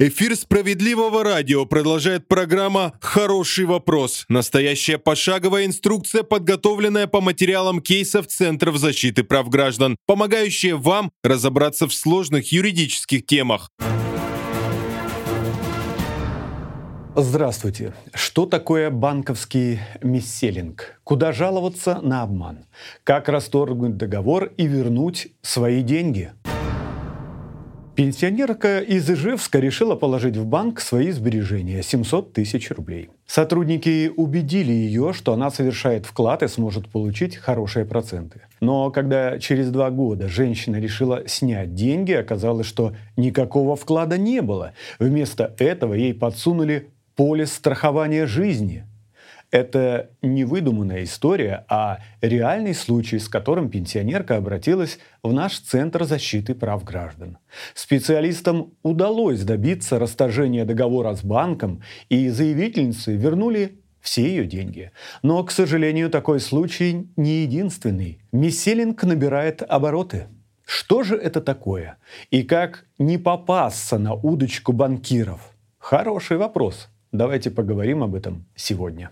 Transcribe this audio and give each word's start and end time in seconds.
Эфир 0.00 0.36
справедливого 0.36 1.24
радио 1.24 1.66
продолжает 1.66 2.28
программа 2.28 2.92
«Хороший 3.00 3.64
вопрос». 3.64 4.26
Настоящая 4.28 4.96
пошаговая 4.96 5.66
инструкция, 5.66 6.22
подготовленная 6.22 7.08
по 7.08 7.20
материалам 7.20 7.80
кейсов 7.80 8.28
Центров 8.28 8.76
защиты 8.76 9.24
прав 9.24 9.48
граждан, 9.48 9.96
помогающая 10.06 10.76
вам 10.76 11.10
разобраться 11.24 11.88
в 11.88 11.92
сложных 11.92 12.52
юридических 12.52 13.26
темах. 13.26 13.70
Здравствуйте. 17.16 17.92
Что 18.14 18.46
такое 18.46 18.90
банковский 18.90 19.80
мисселинг? 20.04 21.00
Куда 21.02 21.32
жаловаться 21.32 21.98
на 22.00 22.22
обман? 22.22 22.66
Как 23.02 23.28
расторгнуть 23.28 23.96
договор 23.96 24.52
и 24.56 24.68
вернуть 24.68 25.26
свои 25.42 25.82
деньги? 25.82 26.30
Пенсионерка 27.98 28.78
из 28.78 29.10
Ижевска 29.10 29.58
решила 29.58 29.96
положить 29.96 30.36
в 30.36 30.46
банк 30.46 30.78
свои 30.78 31.10
сбережения– 31.10 31.82
700 31.82 32.32
тысяч 32.32 32.70
рублей. 32.70 33.10
Сотрудники 33.26 34.12
убедили 34.16 34.70
ее, 34.70 35.12
что 35.12 35.32
она 35.32 35.50
совершает 35.50 36.06
вклад 36.06 36.44
и 36.44 36.46
сможет 36.46 36.88
получить 36.88 37.34
хорошие 37.34 37.84
проценты. 37.84 38.42
Но 38.60 38.92
когда 38.92 39.40
через 39.40 39.72
два 39.72 39.90
года 39.90 40.28
женщина 40.28 40.76
решила 40.76 41.26
снять 41.26 41.74
деньги, 41.74 42.12
оказалось, 42.12 42.68
что 42.68 42.94
никакого 43.16 43.74
вклада 43.74 44.16
не 44.16 44.42
было. 44.42 44.74
Вместо 45.00 45.56
этого 45.58 45.94
ей 45.94 46.14
подсунули 46.14 46.90
полис 47.16 47.52
страхования 47.52 48.26
жизни– 48.26 48.84
это 49.50 50.10
не 50.22 50.44
выдуманная 50.44 51.04
история, 51.04 51.64
а 51.68 51.98
реальный 52.20 52.74
случай, 52.74 53.18
с 53.18 53.28
которым 53.28 53.70
пенсионерка 53.70 54.36
обратилась 54.36 54.98
в 55.22 55.32
наш 55.32 55.58
Центр 55.58 56.04
защиты 56.04 56.54
прав 56.54 56.84
граждан. 56.84 57.38
Специалистам 57.74 58.72
удалось 58.82 59.42
добиться 59.42 59.98
расторжения 59.98 60.64
договора 60.64 61.14
с 61.14 61.22
банком, 61.22 61.82
и 62.08 62.28
заявительницы 62.28 63.16
вернули 63.16 63.80
все 64.00 64.22
ее 64.22 64.46
деньги. 64.46 64.92
Но, 65.22 65.42
к 65.44 65.50
сожалению, 65.50 66.10
такой 66.10 66.40
случай 66.40 67.08
не 67.16 67.42
единственный. 67.42 68.20
Мисселинг 68.32 69.02
набирает 69.02 69.62
обороты. 69.62 70.28
Что 70.64 71.02
же 71.02 71.16
это 71.16 71.40
такое? 71.40 71.96
И 72.30 72.42
как 72.42 72.84
не 72.98 73.16
попасться 73.16 73.98
на 73.98 74.12
удочку 74.12 74.72
банкиров? 74.72 75.40
Хороший 75.78 76.36
вопрос. 76.36 76.88
Давайте 77.10 77.50
поговорим 77.50 78.02
об 78.02 78.14
этом 78.14 78.44
сегодня. 78.54 79.10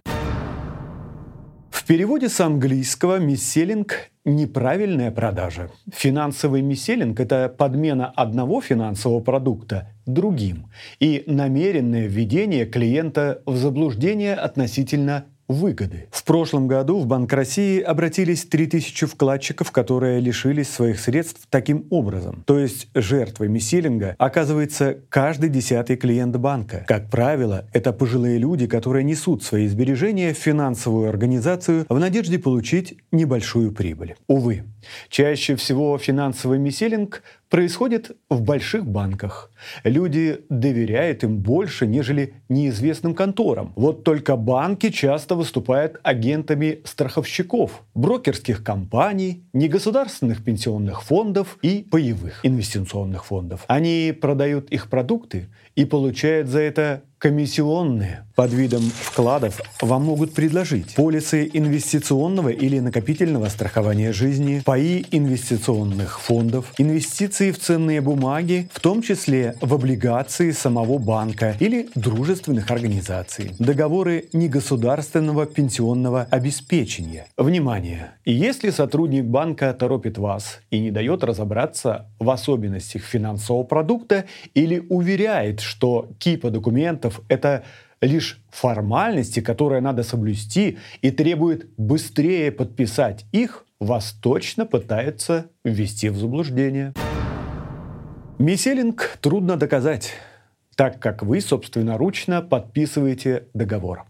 В 1.77 1.85
переводе 1.85 2.31
с 2.31 2.41
английского 2.41 3.19
«мисселинг»– 3.19 4.11
неправильная 4.25 5.11
продажа. 5.11 5.71
Финансовый 5.93 6.63
мисселинг– 6.63 7.21
это 7.21 7.51
подмена 7.51 8.11
одного 8.17 8.63
финансового 8.63 9.21
продукта 9.21 9.93
другим 10.07 10.73
и 11.01 11.23
намеренное 11.27 12.07
введение 12.07 12.65
клиента 12.65 13.43
в 13.45 13.57
заблуждение 13.57 14.35
относительно 14.35 15.27
выгоды. 15.49 16.09
В 16.11 16.25
прошлом 16.25 16.67
году 16.67 16.99
в 16.99 17.07
Банк 17.07 17.33
России 17.33 17.81
обратились 17.81 18.45
3000 18.45 19.07
вкладчиков, 19.07 19.71
которые 19.71 20.21
лишились 20.21 20.69
своих 20.69 21.01
средств 21.01 21.47
таким 21.51 21.87
образом. 21.91 22.43
То 22.47 22.59
есть 22.59 22.89
жертвой 22.95 23.49
миссилинга 23.49 24.15
оказывается 24.19 24.99
каждый 25.09 25.49
десятый 25.49 25.97
клиент 25.97 26.37
банка. 26.37 26.85
Как 26.89 27.11
правило, 27.11 27.67
это 27.73 27.93
пожилые 27.93 28.39
люди, 28.39 28.67
которые 28.67 29.05
несут 29.05 29.43
свои 29.43 29.69
сбережения 29.69 30.35
в 30.35 30.39
финансовую 30.39 31.09
организацию 31.09 31.87
в 31.89 31.99
надежде 31.99 32.39
получить 32.39 32.99
небольшую 33.13 33.73
прибыль. 33.73 34.17
Увы, 34.27 34.65
чаще 35.09 35.57
всего 35.57 35.97
финансовый 35.99 36.59
миссилинг 36.59 37.23
происходит 37.49 38.17
в 38.29 38.43
больших 38.43 38.87
банках. 38.87 39.51
Люди 39.85 40.41
доверяют 40.49 41.25
им 41.25 41.39
больше, 41.39 41.87
нежели 41.87 42.35
неизвестным 42.49 43.15
конторам. 43.15 43.73
Вот 43.77 44.05
только 44.05 44.37
банки 44.37 44.91
часто 44.91 45.35
выступают 45.35 45.99
агентами 46.03 46.81
страховщиков, 46.85 47.83
брокерских 47.95 48.65
компаний, 48.65 49.45
негосударственных 49.53 50.45
пенсионных 50.45 51.03
фондов 51.03 51.59
и 51.63 51.87
паевых 51.91 52.41
инвестиционных 52.43 53.25
фондов. 53.25 53.65
Они 53.69 54.17
продают 54.19 54.71
их 54.71 54.89
продукты 54.89 55.49
и 55.75 55.85
получают 55.85 56.49
за 56.49 56.61
это 56.61 57.03
комиссионные. 57.27 58.23
Под 58.37 58.53
видом 58.53 58.83
вкладов 58.83 59.61
вам 59.81 60.05
могут 60.05 60.35
предложить 60.35 60.95
полисы 60.95 61.51
инвестиционного 61.53 62.51
или 62.51 62.79
накопительного 62.81 63.49
страхования 63.49 64.13
жизни, 64.13 64.63
паи 64.65 65.07
инвестиционных 65.11 66.21
фондов, 66.21 66.73
инвестиции 66.77 67.51
в 67.51 67.59
ценные 67.59 68.03
бумаги, 68.03 68.69
в 68.73 68.81
том 68.81 69.01
числе 69.01 69.57
в 69.63 69.73
облигации 69.73 70.51
самого 70.51 70.99
банка 70.99 71.57
или 71.59 71.89
дружественных 71.95 72.71
организаций, 72.71 73.53
договоры 73.59 74.29
негосударственного 74.35 75.47
пенсионного 75.47 76.29
обеспечения. 76.31 77.27
Внимание! 77.39 78.13
Если 78.27 78.69
сотрудник 78.69 79.25
банка 79.25 79.73
торопит 79.73 80.19
вас 80.19 80.61
и 80.71 80.79
не 80.79 80.91
дает 80.91 81.25
разобраться 81.25 82.07
в 82.21 82.29
особенностях 82.29 83.03
финансового 83.03 83.63
продукта 83.63 84.27
или 84.53 84.85
уверяет, 84.91 85.61
что 85.61 86.11
кипа 86.19 86.51
документов– 86.51 87.16
это 87.29 87.65
лишь 88.01 88.43
формальности, 88.51 89.41
которые 89.41 89.81
надо 89.81 90.03
соблюсти 90.03 90.79
и 91.03 91.11
требует 91.11 91.69
быстрее 91.77 92.53
подписать 92.53 93.25
их, 93.33 93.65
вас 93.81 94.13
точно 94.13 94.67
пытаются 94.67 95.51
ввести 95.65 96.09
в 96.09 96.17
заблуждение. 96.17 96.93
Миселинг 98.39 99.19
трудно 99.21 99.57
доказать, 99.57 100.13
так 100.77 101.01
как 101.01 101.23
вы 101.23 101.41
собственноручно 101.41 102.43
подписываете 102.43 103.49
договор. 103.55 104.05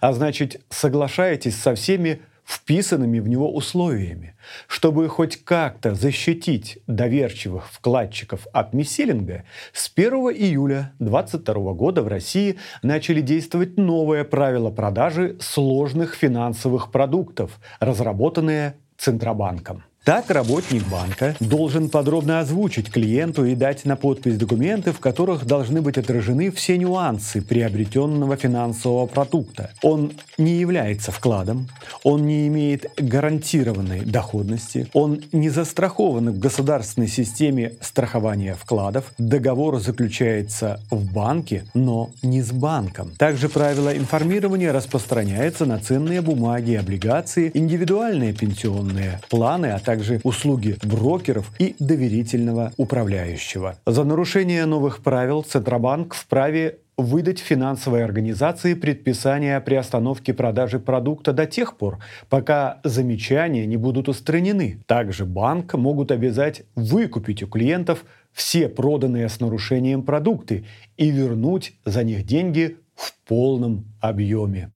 А 0.00 0.12
значит, 0.12 0.60
соглашаетесь 0.70 1.56
со 1.56 1.74
всеми 1.74 2.20
вписанными 2.44 3.20
в 3.20 3.28
него 3.28 3.52
условиями. 3.54 4.34
Чтобы 4.66 5.08
хоть 5.08 5.44
как-то 5.44 5.94
защитить 5.94 6.78
доверчивых 6.86 7.70
вкладчиков 7.70 8.46
от 8.52 8.74
миселинга, 8.74 9.44
с 9.72 9.90
1 9.94 10.12
июля 10.12 10.92
2022 10.98 11.72
года 11.74 12.02
в 12.02 12.08
России 12.08 12.58
начали 12.82 13.20
действовать 13.20 13.76
новые 13.76 14.24
правила 14.24 14.70
продажи 14.70 15.36
сложных 15.40 16.14
финансовых 16.14 16.90
продуктов, 16.90 17.60
разработанные 17.80 18.76
Центробанком. 18.98 19.84
Так 20.04 20.30
работник 20.30 20.82
банка 20.88 21.36
должен 21.38 21.88
подробно 21.88 22.40
озвучить 22.40 22.90
клиенту 22.90 23.44
и 23.44 23.54
дать 23.54 23.84
на 23.84 23.94
подпись 23.94 24.36
документы, 24.36 24.90
в 24.90 24.98
которых 24.98 25.46
должны 25.46 25.80
быть 25.80 25.96
отражены 25.96 26.50
все 26.50 26.76
нюансы 26.76 27.40
приобретенного 27.40 28.36
финансового 28.36 29.06
продукта. 29.06 29.70
Он 29.80 30.12
не 30.38 30.58
является 30.58 31.12
вкладом, 31.12 31.68
он 32.02 32.26
не 32.26 32.48
имеет 32.48 32.86
гарантированной 32.96 34.00
доходности, 34.00 34.88
он 34.92 35.22
не 35.30 35.50
застрахован 35.50 36.32
в 36.32 36.38
государственной 36.40 37.06
системе 37.06 37.74
страхования 37.80 38.56
вкладов, 38.60 39.12
договор 39.18 39.78
заключается 39.78 40.80
в 40.90 41.12
банке, 41.12 41.64
но 41.74 42.10
не 42.22 42.42
с 42.42 42.50
банком. 42.50 43.12
Также 43.18 43.48
правило 43.48 43.96
информирования 43.96 44.72
распространяется 44.72 45.64
на 45.64 45.78
ценные 45.78 46.22
бумаги, 46.22 46.74
облигации, 46.74 47.52
индивидуальные 47.54 48.32
пенсионные 48.32 49.20
планы, 49.30 49.66
а 49.66 49.78
также 49.78 49.91
также 49.92 50.20
услуги 50.24 50.76
брокеров 50.82 51.52
и 51.58 51.76
доверительного 51.78 52.72
управляющего. 52.78 53.76
За 53.86 54.04
нарушение 54.04 54.64
новых 54.64 55.02
правил 55.02 55.42
Центробанк 55.42 56.14
вправе 56.14 56.78
выдать 56.96 57.38
финансовой 57.38 58.02
организации 58.02 58.72
предписание 58.72 59.58
о 59.58 59.60
приостановке 59.60 60.32
продажи 60.32 60.78
продукта 60.78 61.34
до 61.34 61.44
тех 61.44 61.76
пор, 61.76 61.98
пока 62.30 62.80
замечания 62.84 63.66
не 63.66 63.76
будут 63.76 64.08
устранены. 64.08 64.80
Также 64.86 65.26
банк 65.26 65.74
могут 65.74 66.10
обязать 66.10 66.62
выкупить 66.74 67.42
у 67.42 67.46
клиентов 67.46 68.06
все 68.32 68.70
проданные 68.70 69.28
с 69.28 69.40
нарушением 69.40 70.04
продукты 70.04 70.64
и 70.96 71.10
вернуть 71.10 71.74
за 71.84 72.02
них 72.02 72.24
деньги 72.24 72.78
в 72.94 73.12
полном 73.26 73.84
объеме. 74.00 74.70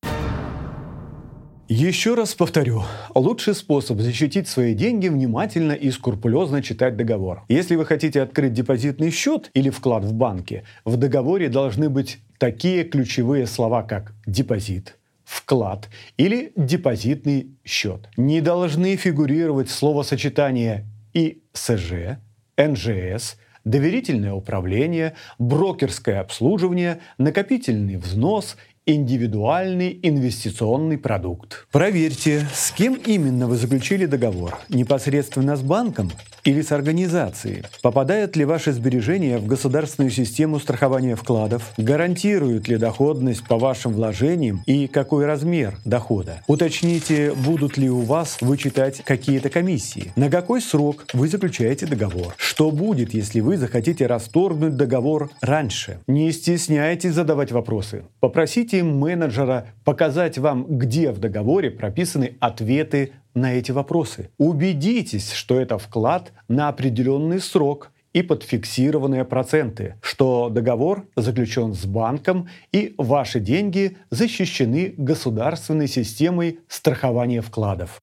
Еще 1.68 2.14
раз 2.14 2.32
повторю, 2.36 2.84
лучший 3.12 3.52
способ 3.52 4.00
защитить 4.00 4.46
свои 4.46 4.72
деньги 4.72 5.08
внимательно 5.08 5.72
и 5.72 5.90
скрупулезно 5.90 6.62
читать 6.62 6.96
договор. 6.96 7.42
Если 7.48 7.74
вы 7.74 7.84
хотите 7.84 8.22
открыть 8.22 8.52
депозитный 8.52 9.10
счет 9.10 9.50
или 9.52 9.70
вклад 9.70 10.04
в 10.04 10.12
банке, 10.12 10.62
в 10.84 10.96
договоре 10.96 11.48
должны 11.48 11.88
быть 11.88 12.18
такие 12.38 12.84
ключевые 12.84 13.48
слова, 13.48 13.82
как 13.82 14.14
депозит, 14.26 14.96
вклад 15.24 15.88
или 16.16 16.52
депозитный 16.54 17.48
счет. 17.64 18.08
Не 18.16 18.40
должны 18.40 18.94
фигурировать 18.94 19.68
словосочетания 19.68 20.84
ИСЖ, 21.14 22.20
НЖС, 22.56 23.38
доверительное 23.64 24.34
управление, 24.34 25.14
брокерское 25.40 26.20
обслуживание, 26.20 27.00
накопительный 27.18 27.96
взнос 27.96 28.56
индивидуальный 28.86 29.98
инвестиционный 30.02 30.96
продукт. 30.96 31.66
Проверьте, 31.72 32.46
с 32.54 32.70
кем 32.70 32.94
именно 32.94 33.48
вы 33.48 33.56
заключили 33.56 34.06
договор. 34.06 34.56
Непосредственно 34.68 35.56
с 35.56 35.60
банком 35.60 36.12
или 36.44 36.62
с 36.62 36.70
организацией? 36.70 37.64
Попадают 37.82 38.36
ли 38.36 38.44
ваши 38.44 38.72
сбережения 38.72 39.38
в 39.38 39.46
государственную 39.46 40.12
систему 40.12 40.60
страхования 40.60 41.16
вкладов? 41.16 41.72
Гарантируют 41.76 42.68
ли 42.68 42.76
доходность 42.76 43.44
по 43.46 43.58
вашим 43.58 43.92
вложениям 43.92 44.62
и 44.66 44.86
какой 44.86 45.26
размер 45.26 45.78
дохода? 45.84 46.42
Уточните, 46.46 47.32
будут 47.34 47.76
ли 47.76 47.90
у 47.90 48.02
вас 48.02 48.38
вычитать 48.40 49.02
какие-то 49.04 49.50
комиссии. 49.50 50.12
На 50.14 50.30
какой 50.30 50.60
срок 50.60 51.06
вы 51.12 51.26
заключаете 51.26 51.86
договор? 51.86 52.34
Что 52.36 52.70
будет, 52.70 53.12
если 53.14 53.40
вы 53.40 53.56
захотите 53.56 54.06
расторгнуть 54.06 54.76
договор 54.76 55.30
раньше? 55.40 55.98
Не 56.06 56.30
стесняйтесь 56.30 57.14
задавать 57.14 57.50
вопросы. 57.50 58.04
Попросите 58.20 58.75
менеджера 58.82 59.68
показать 59.84 60.38
вам, 60.38 60.78
где 60.78 61.12
в 61.12 61.18
договоре 61.18 61.70
прописаны 61.70 62.36
ответы 62.40 63.12
на 63.34 63.54
эти 63.54 63.72
вопросы. 63.72 64.30
Убедитесь, 64.38 65.32
что 65.32 65.60
это 65.60 65.78
вклад 65.78 66.32
на 66.48 66.68
определенный 66.68 67.40
срок 67.40 67.92
и 68.12 68.22
под 68.22 68.42
фиксированные 68.42 69.26
проценты, 69.26 69.96
что 70.00 70.48
договор 70.48 71.06
заключен 71.16 71.74
с 71.74 71.84
банком 71.84 72.48
и 72.72 72.94
ваши 72.96 73.40
деньги 73.40 73.98
защищены 74.10 74.94
государственной 74.96 75.86
системой 75.86 76.60
страхования 76.66 77.42
вкладов. 77.42 78.00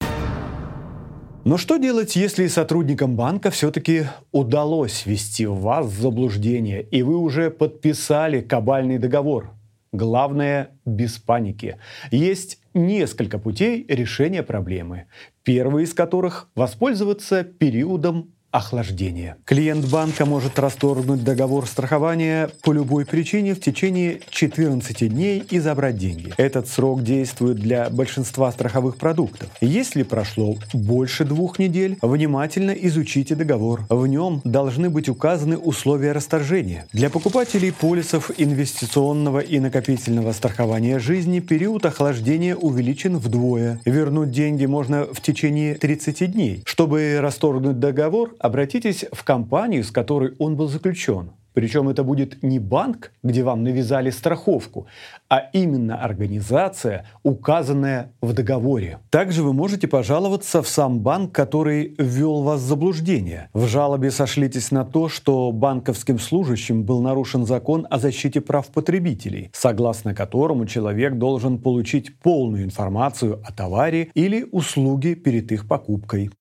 Но 1.45 1.57
что 1.57 1.77
делать, 1.77 2.15
если 2.15 2.47
сотрудникам 2.47 3.15
банка 3.15 3.49
все-таки 3.49 4.05
удалось 4.31 5.05
ввести 5.05 5.45
вас 5.45 5.87
в 5.87 5.99
заблуждение, 5.99 6.83
и 6.83 7.01
вы 7.01 7.17
уже 7.17 7.49
подписали 7.49 8.39
кабальный 8.39 8.97
договор? 8.97 9.49
Главное, 9.93 10.71
без 10.85 11.19
паники. 11.19 11.77
Есть 12.09 12.59
несколько 12.73 13.37
путей 13.37 13.85
решения 13.87 14.41
проблемы. 14.41 15.05
Первый 15.43 15.83
из 15.83 15.93
которых– 15.93 16.49
воспользоваться 16.55 17.43
периодом 17.43 18.33
охлаждения. 18.53 19.35
Клиент 19.45 19.89
банка 19.89 20.25
может 20.25 20.59
расторгнуть 20.59 21.23
договор 21.23 21.65
страхования 21.65 22.51
по 22.61 22.71
любой 22.71 23.05
причине 23.05 23.55
в 23.55 23.59
течение 23.59 24.21
14 24.29 25.09
дней 25.09 25.43
и 25.49 25.59
забрать 25.59 25.97
деньги. 25.97 26.33
Этот 26.37 26.67
срок 26.67 27.03
действует 27.03 27.57
для 27.57 27.89
большинства 27.89 28.51
страховых 28.51 28.97
продуктов. 28.97 29.49
Если 29.59 30.03
прошло 30.03 30.55
больше 30.71 31.25
двух 31.25 31.57
недель, 31.57 31.97
внимательно 32.01 32.71
изучите 32.71 33.33
договор. 33.33 33.85
В 33.89 34.05
нем 34.05 34.41
должны 34.43 34.91
быть 34.91 35.09
указаны 35.09 35.57
условия 35.57 36.11
расторжения. 36.11 36.85
Для 36.93 37.09
покупателей 37.09 37.71
полисов 37.71 38.29
инвестиционного 38.37 39.39
и 39.39 39.59
накопительного 39.59 40.31
страхования 40.31 40.99
жизни 40.99 41.39
период 41.39 41.87
охлаждения 41.87 42.55
увеличен 42.55 43.17
вдвое. 43.17 43.81
Вернуть 43.85 44.29
деньги 44.29 44.67
можно 44.67 45.05
в 45.11 45.21
течение 45.21 45.73
30 45.73 46.31
дней. 46.31 46.61
Чтобы 46.65 47.17
расторгнуть 47.19 47.79
договор, 47.79 48.35
обратитесь 48.43 49.05
в 49.11 49.23
компанию, 49.23 49.83
с 49.83 49.91
которой 49.91 50.33
он 50.37 50.55
был 50.55 50.67
заключен. 50.67 51.31
Причем 51.53 51.87
это 51.87 52.03
будет 52.03 52.41
не 52.43 52.59
банк, 52.59 53.11
где 53.21 53.43
вам 53.43 53.63
навязали 53.63 54.09
страховку, 54.09 54.87
а 55.29 55.39
именно 55.53 56.01
организация, 56.01 57.05
указанная 57.21 58.11
в 58.21 58.33
договоре. 58.33 58.99
Также 59.09 59.43
вы 59.43 59.53
можете 59.53 59.87
пожаловаться 59.87 60.61
в 60.63 60.67
сам 60.67 60.99
банк, 60.99 61.31
который 61.31 61.95
ввел 61.97 62.41
вас 62.41 62.61
в 62.61 62.65
заблуждение. 62.65 63.49
В 63.53 63.67
жалобе 63.67 64.09
сошлитесь 64.11 64.71
на 64.71 64.83
то, 64.83 65.09
что 65.09 65.51
банковским 65.51 66.19
служащим 66.19 66.83
был 66.83 67.01
нарушен 67.01 67.45
закон 67.45 67.85
о 67.89 67.99
защите 67.99 68.41
прав 68.41 68.67
потребителей, 68.67 69.51
согласно 69.53 70.15
которому 70.15 70.65
человек 70.65 71.19
должен 71.19 71.59
получить 71.59 72.17
полную 72.19 72.63
информацию 72.63 73.41
о 73.45 73.53
товаре 73.53 74.09
или 74.15 74.47
услуге 74.51 75.15
перед 75.15 75.51
их 75.51 75.67
покупкой. 75.67 76.31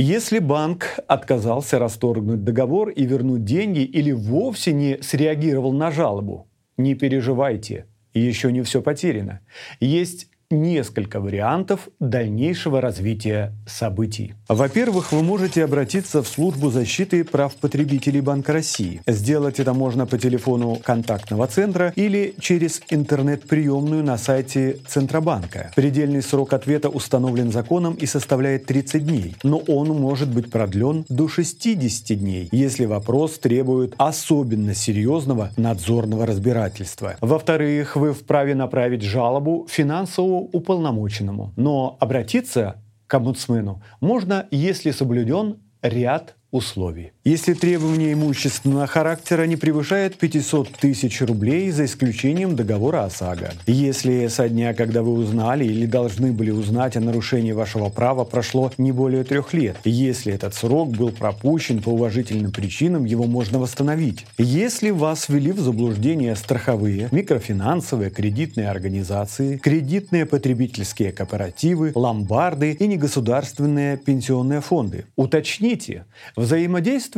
Если 0.00 0.38
банк 0.38 1.00
отказался 1.08 1.80
расторгнуть 1.80 2.44
договор 2.44 2.88
и 2.90 3.04
вернуть 3.04 3.42
деньги 3.42 3.80
или 3.80 4.12
вовсе 4.12 4.72
не 4.72 5.02
среагировал 5.02 5.72
на 5.72 5.90
жалобу, 5.90 6.48
не 6.76 6.94
переживайте, 6.94 7.86
еще 8.14 8.52
не 8.52 8.62
все 8.62 8.80
потеряно. 8.80 9.40
Есть 9.80 10.30
несколько 10.50 11.20
вариантов 11.20 11.90
дальнейшего 12.00 12.80
развития 12.80 13.52
событий. 13.66 14.32
Во-первых, 14.48 15.12
вы 15.12 15.22
можете 15.22 15.62
обратиться 15.62 16.22
в 16.22 16.28
службу 16.28 16.70
защиты 16.70 17.22
прав 17.22 17.54
потребителей 17.56 18.22
Банка 18.22 18.54
России. 18.54 19.02
Сделать 19.06 19.60
это 19.60 19.74
можно 19.74 20.06
по 20.06 20.16
телефону 20.16 20.78
контактного 20.82 21.46
центра 21.48 21.92
или 21.96 22.34
через 22.40 22.80
интернет-приемную 22.88 24.02
на 24.02 24.16
сайте 24.16 24.78
Центробанка. 24.86 25.70
Предельный 25.76 26.22
срок 26.22 26.54
ответа 26.54 26.88
установлен 26.88 27.52
законом 27.52 27.94
и 27.94 28.06
составляет 28.06 28.64
30 28.64 29.04
дней, 29.04 29.36
но 29.42 29.58
он 29.58 29.88
может 29.88 30.32
быть 30.32 30.50
продлен 30.50 31.04
до 31.10 31.28
60 31.28 32.18
дней, 32.18 32.48
если 32.52 32.86
вопрос 32.86 33.38
требует 33.38 33.92
особенно 33.98 34.74
серьезного 34.74 35.50
надзорного 35.58 36.24
разбирательства. 36.24 37.16
Во-вторых, 37.20 37.96
вы 37.96 38.14
вправе 38.14 38.54
направить 38.54 39.02
жалобу 39.02 39.66
финансовому 39.68 40.37
уполномоченному. 40.40 41.52
Но 41.56 41.96
обратиться 42.00 42.82
к 43.06 43.14
омбудсмену 43.14 43.82
можно, 44.00 44.46
если 44.50 44.90
соблюден 44.90 45.58
ряд 45.82 46.36
условий. 46.50 47.12
Если 47.28 47.52
требования 47.52 48.14
имущественного 48.14 48.86
характера 48.86 49.42
не 49.42 49.56
превышают 49.56 50.16
500 50.16 50.70
тысяч 50.70 51.20
рублей 51.20 51.70
за 51.70 51.84
исключением 51.84 52.56
договора 52.56 53.04
ОСАГО. 53.04 53.52
Если 53.66 54.28
со 54.28 54.48
дня, 54.48 54.72
когда 54.72 55.02
вы 55.02 55.12
узнали 55.12 55.66
или 55.66 55.84
должны 55.84 56.32
были 56.32 56.50
узнать 56.50 56.96
о 56.96 57.00
нарушении 57.00 57.52
вашего 57.52 57.90
права, 57.90 58.24
прошло 58.24 58.72
не 58.78 58.92
более 58.92 59.24
трех 59.24 59.52
лет. 59.52 59.76
Если 59.84 60.32
этот 60.32 60.54
срок 60.54 60.96
был 60.96 61.10
пропущен 61.10 61.82
по 61.82 61.90
уважительным 61.90 62.50
причинам, 62.50 63.04
его 63.04 63.26
можно 63.26 63.58
восстановить. 63.58 64.24
Если 64.38 64.88
вас 64.88 65.28
ввели 65.28 65.52
в 65.52 65.60
заблуждение 65.60 66.34
страховые, 66.34 67.10
микрофинансовые, 67.12 68.08
кредитные 68.08 68.70
организации, 68.70 69.58
кредитные 69.58 70.24
потребительские 70.24 71.12
кооперативы, 71.12 71.92
ломбарды 71.94 72.72
и 72.72 72.86
негосударственные 72.86 73.98
пенсионные 73.98 74.62
фонды, 74.62 75.04
уточните, 75.14 76.06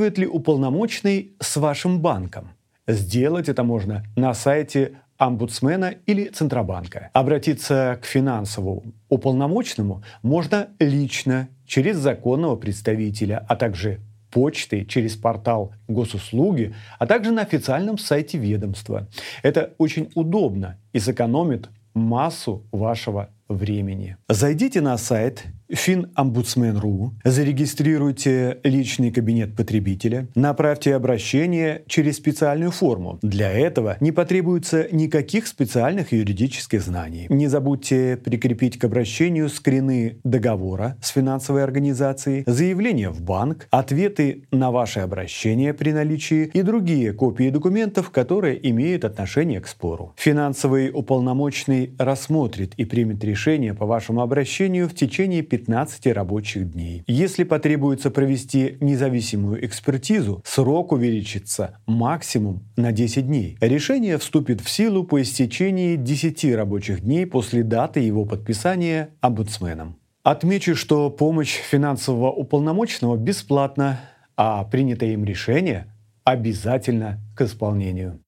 Взаимодействует 0.00 0.18
ли 0.18 0.26
уполномоченный 0.26 1.32
с 1.40 1.56
вашим 1.58 2.00
банком? 2.00 2.52
Сделать 2.86 3.50
это 3.50 3.64
можно 3.64 4.02
на 4.16 4.32
сайте 4.32 4.92
омбудсмена 5.18 5.94
или 6.06 6.28
Центробанка. 6.28 7.10
Обратиться 7.12 7.98
к 8.00 8.06
финансовому 8.06 8.94
уполномоченному 9.10 10.02
можно 10.22 10.68
лично 10.78 11.48
через 11.66 11.98
законного 11.98 12.56
представителя, 12.56 13.44
а 13.46 13.56
также 13.56 14.00
почтой 14.30 14.86
через 14.86 15.16
портал 15.16 15.74
госуслуги, 15.86 16.74
а 16.98 17.06
также 17.06 17.30
на 17.30 17.42
официальном 17.42 17.98
сайте 17.98 18.38
ведомства. 18.38 19.06
Это 19.42 19.74
очень 19.76 20.10
удобно 20.14 20.78
и 20.94 20.98
сэкономит 20.98 21.68
массу 21.92 22.64
вашего 22.72 23.28
времени. 23.48 24.16
Зайдите 24.30 24.80
на 24.80 24.96
сайт 24.96 25.44
FinOmbudsman.ru, 25.70 27.10
зарегистрируйте 27.24 28.58
личный 28.64 29.10
кабинет 29.10 29.54
потребителя, 29.54 30.26
направьте 30.34 30.94
обращение 30.94 31.82
через 31.86 32.16
специальную 32.16 32.70
форму. 32.70 33.18
Для 33.22 33.50
этого 33.52 33.96
не 34.00 34.12
потребуется 34.12 34.88
никаких 34.90 35.46
специальных 35.46 36.12
юридических 36.12 36.82
знаний. 36.82 37.26
Не 37.28 37.46
забудьте 37.46 38.16
прикрепить 38.16 38.78
к 38.78 38.84
обращению 38.84 39.48
скрины 39.48 40.18
договора 40.24 40.96
с 41.00 41.10
финансовой 41.10 41.62
организацией, 41.62 42.42
заявление 42.46 43.10
в 43.10 43.22
банк, 43.22 43.68
ответы 43.70 44.44
на 44.50 44.70
ваше 44.70 45.00
обращение 45.00 45.72
при 45.72 45.92
наличии 45.92 46.50
и 46.52 46.62
другие 46.62 47.12
копии 47.12 47.50
документов, 47.50 48.10
которые 48.10 48.68
имеют 48.70 49.04
отношение 49.04 49.60
к 49.60 49.68
спору. 49.68 50.14
Финансовый 50.16 50.90
уполномоченный 50.92 51.94
рассмотрит 51.98 52.74
и 52.76 52.84
примет 52.84 53.22
решение 53.22 53.74
по 53.74 53.86
вашему 53.86 54.20
обращению 54.20 54.88
в 54.88 54.94
течение 54.94 55.42
15 55.42 55.59
15 55.60 56.06
рабочих 56.08 56.70
дней. 56.70 57.04
Если 57.06 57.44
потребуется 57.44 58.10
провести 58.10 58.78
независимую 58.80 59.64
экспертизу, 59.64 60.42
срок 60.44 60.92
увеличится 60.92 61.78
максимум 61.86 62.62
на 62.76 62.92
10 62.92 63.26
дней. 63.26 63.58
Решение 63.60 64.16
вступит 64.16 64.62
в 64.62 64.70
силу 64.70 65.04
по 65.04 65.20
истечении 65.20 65.96
10 65.96 66.54
рабочих 66.54 67.02
дней 67.02 67.26
после 67.26 67.62
даты 67.62 68.00
его 68.00 68.24
подписания 68.24 69.10
омбудсменом. 69.20 69.96
Отмечу, 70.22 70.74
что 70.74 71.10
помощь 71.10 71.56
финансового 71.56 72.30
уполномоченного 72.30 73.16
бесплатна, 73.16 74.00
а 74.36 74.64
принятое 74.64 75.12
им 75.12 75.24
решение 75.24 75.92
обязательно 76.24 77.20
к 77.36 77.42
исполнению. 77.42 78.20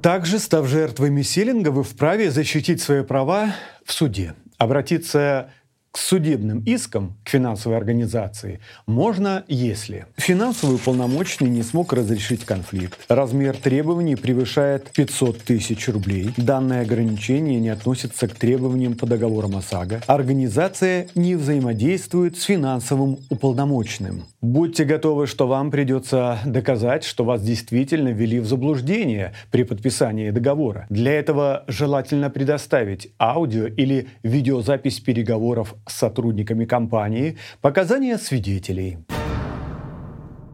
Также, 0.00 0.38
став 0.38 0.66
жертвой 0.66 1.10
миселинга, 1.10 1.68
вы 1.70 1.84
вправе 1.84 2.30
защитить 2.30 2.82
свои 2.82 3.02
права 3.02 3.54
в 3.84 3.92
суде. 3.92 4.34
Обратиться 4.58 5.50
к 5.92 5.98
судебным 5.98 6.60
искам 6.64 7.18
к 7.22 7.28
финансовой 7.28 7.76
организации 7.76 8.60
можно, 8.86 9.44
если 9.46 10.06
финансовый 10.16 10.76
уполномоченный 10.76 11.50
не 11.50 11.62
смог 11.62 11.92
разрешить 11.92 12.46
конфликт, 12.46 12.98
размер 13.08 13.56
требований 13.58 14.16
превышает 14.16 14.90
500 14.90 15.42
тысяч 15.42 15.88
рублей, 15.88 16.30
данное 16.38 16.80
ограничение 16.80 17.60
не 17.60 17.68
относится 17.68 18.26
к 18.26 18.34
требованиям 18.34 18.94
по 18.94 19.06
договорам 19.06 19.56
ОСАГО, 19.56 20.02
организация 20.06 21.08
не 21.14 21.36
взаимодействует 21.36 22.38
с 22.38 22.44
финансовым 22.44 23.18
уполномоченным. 23.28 24.24
Будьте 24.40 24.84
готовы, 24.84 25.26
что 25.26 25.46
вам 25.46 25.70
придется 25.70 26.38
доказать, 26.46 27.04
что 27.04 27.24
вас 27.24 27.42
действительно 27.42 28.08
ввели 28.08 28.40
в 28.40 28.46
заблуждение 28.46 29.34
при 29.50 29.62
подписании 29.62 30.30
договора. 30.30 30.86
Для 30.88 31.12
этого 31.12 31.64
желательно 31.68 32.30
предоставить 32.30 33.12
аудио 33.20 33.66
или 33.66 34.08
видеозапись 34.22 34.98
переговоров 34.98 35.74
с 35.86 35.94
сотрудниками 35.94 36.64
компании, 36.64 37.36
показания 37.60 38.18
свидетелей. 38.18 38.98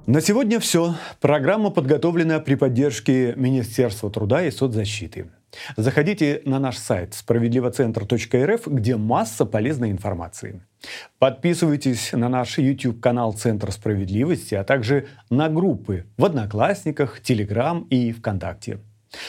На 0.06 0.22
сегодня 0.22 0.58
все. 0.58 0.94
Программа 1.20 1.68
подготовлена 1.68 2.40
при 2.40 2.54
поддержке 2.54 3.34
Министерства 3.36 4.10
труда 4.10 4.42
и 4.42 4.50
соцзащиты. 4.50 5.26
Заходите 5.76 6.40
на 6.44 6.58
наш 6.58 6.78
сайт 6.78 7.14
справедливоцентр.рф, 7.14 8.66
где 8.66 8.96
масса 8.96 9.44
полезной 9.44 9.90
информации. 9.90 10.62
Подписывайтесь 11.18 12.12
на 12.12 12.28
наш 12.28 12.58
YouTube-канал 12.58 13.32
«Центр 13.32 13.72
справедливости», 13.72 14.54
а 14.54 14.64
также 14.64 15.08
на 15.30 15.48
группы 15.48 16.06
в 16.16 16.24
Одноклассниках, 16.24 17.20
Телеграм 17.20 17.86
и 17.90 18.12
ВКонтакте. 18.12 18.78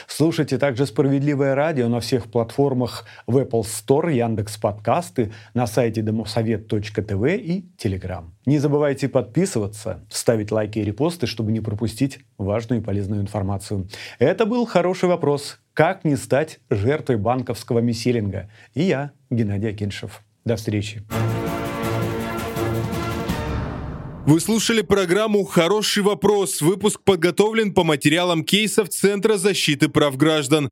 Слушайте 0.08 0.58
также 0.58 0.86
«Справедливое 0.86 1.56
радио» 1.56 1.88
на 1.88 2.00
всех 2.00 2.32
платформах 2.32 3.06
в 3.28 3.38
Apple 3.38 3.62
Store, 3.62 4.14
Яндекс 4.14 4.58
Подкасты, 4.58 5.32
на 5.54 5.68
сайте 5.68 6.02
домосовет.тв 6.02 7.26
и 7.26 7.66
Telegram. 7.78 8.26
Не 8.46 8.60
забывайте 8.60 9.10
подписываться, 9.10 10.06
ставить 10.10 10.52
лайки 10.52 10.80
и 10.80 10.84
репосты, 10.84 11.28
чтобы 11.28 11.52
не 11.52 11.62
пропустить 11.62 12.20
важную 12.38 12.82
и 12.82 12.84
полезную 12.84 13.22
информацию. 13.22 13.88
Это 14.20 14.46
был 14.46 14.66
хороший 14.66 15.10
вопрос. 15.10 15.60
Как 15.74 16.04
не 16.04 16.18
стать 16.18 16.60
жертвой 16.70 17.18
банковского 17.18 17.80
миселинга? 17.80 18.50
И 18.74 18.84
я, 18.84 19.12
Геннадий 19.30 19.70
Акиншев. 19.70 20.22
До 20.44 20.56
встречи. 20.56 21.04
Вы 24.30 24.40
слушали 24.40 24.82
программу 24.82 25.44
«Хороший 25.44 26.04
вопрос». 26.04 26.62
Выпуск 26.62 27.02
подготовлен 27.04 27.74
по 27.74 27.84
материалам 27.84 28.44
кейсов 28.44 28.90
Центра 28.90 29.38
защиты 29.38 29.90
прав 29.90 30.18
граждан. 30.18 30.68